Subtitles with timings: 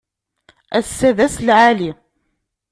[0.77, 1.91] Ass-a d ass lɛali.